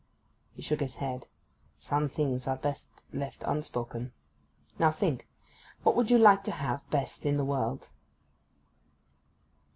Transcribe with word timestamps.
He 0.55 0.63
shook 0.63 0.79
his 0.79 0.95
head. 0.95 1.27
'Some 1.77 2.09
things 2.09 2.47
are 2.47 2.55
best 2.57 2.89
left 3.13 3.43
unspoken. 3.45 4.13
Now 4.79 4.91
think. 4.91 5.27
What 5.83 5.95
would 5.95 6.09
you 6.09 6.17
like 6.17 6.43
to 6.45 6.51
have 6.51 6.89
best 6.89 7.23
in 7.23 7.37
the 7.37 7.45
world? 7.45 7.87